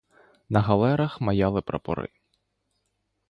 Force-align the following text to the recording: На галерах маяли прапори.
На 0.55 0.61
галерах 0.69 1.17
маяли 1.27 1.61
прапори. 1.69 2.09